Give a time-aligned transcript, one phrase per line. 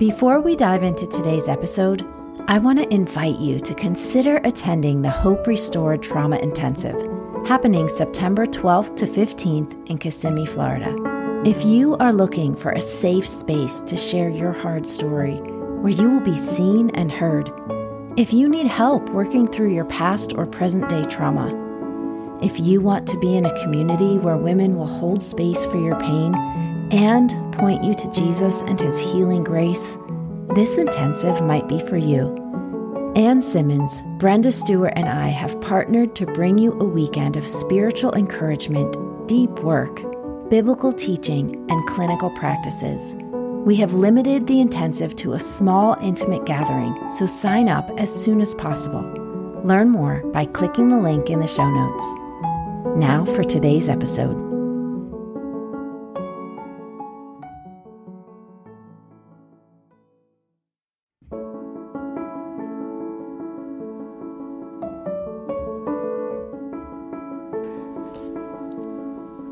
[0.00, 2.08] Before we dive into today's episode,
[2.48, 6.96] I want to invite you to consider attending the Hope Restored Trauma Intensive,
[7.46, 10.96] happening September 12th to 15th in Kissimmee, Florida.
[11.44, 16.08] If you are looking for a safe space to share your hard story, where you
[16.08, 17.52] will be seen and heard,
[18.16, 21.52] if you need help working through your past or present day trauma,
[22.42, 26.00] if you want to be in a community where women will hold space for your
[26.00, 26.34] pain
[26.90, 29.96] and point you to Jesus and his healing grace,
[30.54, 32.36] this intensive might be for you.
[33.16, 38.14] Ann Simmons, Brenda Stewart, and I have partnered to bring you a weekend of spiritual
[38.14, 38.96] encouragement,
[39.28, 40.00] deep work,
[40.48, 43.14] biblical teaching, and clinical practices.
[43.64, 48.40] We have limited the intensive to a small, intimate gathering, so sign up as soon
[48.40, 49.02] as possible.
[49.64, 52.04] Learn more by clicking the link in the show notes.
[52.96, 54.49] Now for today's episode.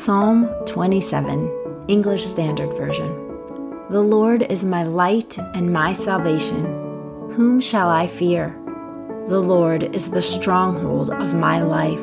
[0.00, 3.14] Psalm 27, English Standard Version.
[3.90, 6.64] The Lord is my light and my salvation.
[7.34, 8.58] Whom shall I fear?
[9.28, 12.00] The Lord is the stronghold of my life.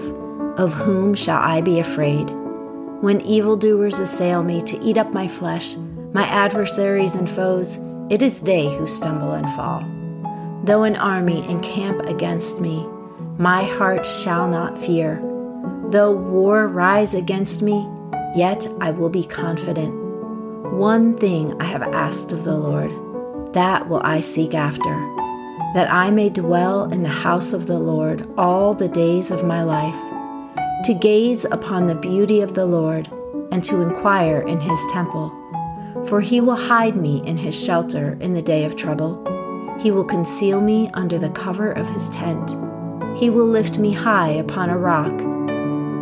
[0.59, 2.29] Of whom shall I be afraid?
[3.01, 5.75] When evildoers assail me to eat up my flesh,
[6.13, 7.79] my adversaries and foes,
[8.11, 9.81] it is they who stumble and fall.
[10.65, 12.85] Though an army encamp against me,
[13.39, 15.19] my heart shall not fear.
[15.89, 17.87] Though war rise against me,
[18.35, 19.93] yet I will be confident.
[20.73, 22.91] One thing I have asked of the Lord,
[23.53, 24.91] that will I seek after,
[25.75, 29.63] that I may dwell in the house of the Lord all the days of my
[29.63, 29.97] life,
[30.83, 33.07] to gaze upon the beauty of the Lord
[33.53, 35.31] and to inquire in his temple.
[36.05, 39.23] For he will hide me in his shelter in the day of trouble.
[39.79, 42.49] He will conceal me under the cover of his tent.
[43.17, 45.36] He will lift me high upon a rock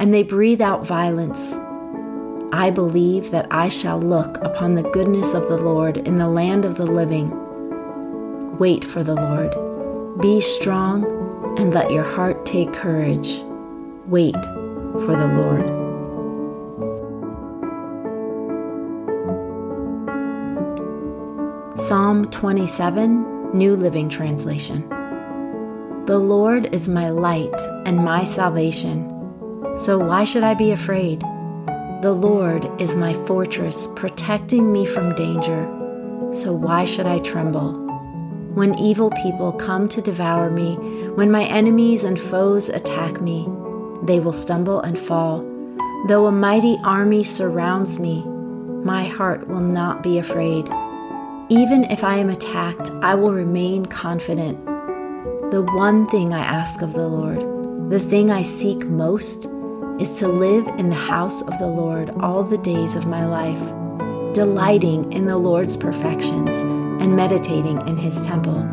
[0.00, 1.52] and they breathe out violence.
[2.52, 6.64] I believe that I shall look upon the goodness of the Lord in the land
[6.64, 7.30] of the living.
[8.58, 9.54] Wait for the Lord.
[10.20, 11.04] Be strong
[11.58, 13.42] and let your heart take courage.
[14.06, 14.34] Wait
[15.04, 15.68] for the Lord.
[21.78, 24.88] Psalm 27, New Living Translation.
[26.06, 29.19] The Lord is my light and my salvation,
[29.80, 31.22] so why should I be afraid?
[32.02, 35.64] The Lord is my fortress, protecting me from danger.
[36.32, 37.72] So why should I tremble?
[38.54, 40.74] When evil people come to devour me,
[41.14, 43.48] when my enemies and foes attack me,
[44.02, 45.46] they will stumble and fall.
[46.08, 48.22] Though a mighty army surrounds me,
[48.84, 50.68] my heart will not be afraid.
[51.48, 54.62] Even if I am attacked, I will remain confident.
[55.50, 59.46] The one thing I ask of the Lord, the thing I seek most,
[60.00, 63.60] is to live in the house of the Lord all the days of my life,
[64.32, 66.56] delighting in the Lord's perfections
[67.02, 68.66] and meditating in his temple.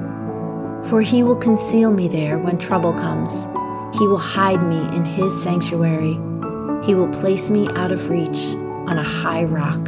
[0.86, 3.46] For he will conceal me there when trouble comes.
[3.98, 6.14] He will hide me in his sanctuary.
[6.86, 8.40] He will place me out of reach
[8.88, 9.84] on a high rock.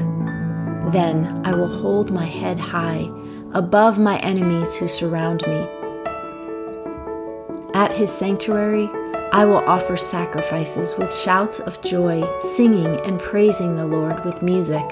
[0.92, 3.10] Then I will hold my head high
[3.54, 5.68] above my enemies who surround me.
[7.74, 8.90] At his sanctuary,
[9.32, 14.84] I will offer sacrifices with shouts of joy, singing and praising the Lord with music.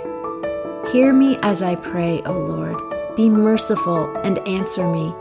[0.91, 2.79] Hear me as I pray, O Lord.
[3.15, 5.11] Be merciful and answer me.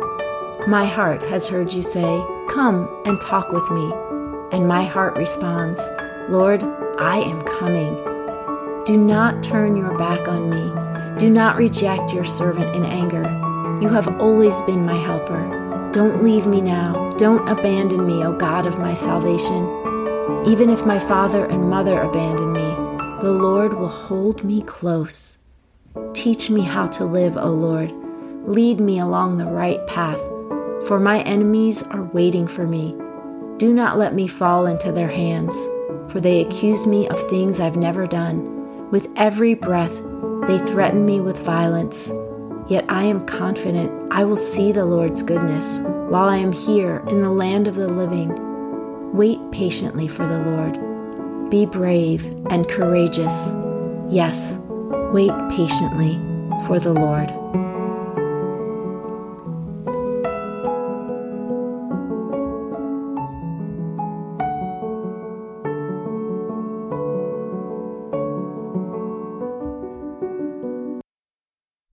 [0.69, 3.91] My heart has heard you say, Come and talk with me.
[4.53, 5.81] And my heart responds,
[6.29, 6.63] Lord,
[6.99, 7.95] I am coming.
[8.85, 11.19] Do not turn your back on me.
[11.19, 13.25] Do not reject your servant in anger.
[13.81, 15.91] You have always been my helper.
[15.93, 17.06] Don't leave me now.
[17.19, 19.65] Don't abandon me, O God of my salvation.
[20.47, 22.69] Even if my father and mother abandon me,
[23.23, 25.39] the Lord will hold me close.
[26.13, 27.91] Teach me how to live, O Lord.
[28.47, 30.21] Lead me along the right path,
[30.87, 32.95] for my enemies are waiting for me.
[33.57, 35.57] Do not let me fall into their hands,
[36.13, 38.91] for they accuse me of things I've never done.
[38.91, 40.03] With every breath,
[40.47, 42.13] they threaten me with violence.
[42.69, 47.23] Yet I am confident I will see the Lord's goodness while I am here in
[47.23, 48.33] the land of the living.
[49.13, 51.51] Wait patiently for the Lord.
[51.51, 53.51] Be brave and courageous.
[54.09, 54.59] Yes,
[55.13, 56.15] wait patiently
[56.67, 57.31] for the Lord.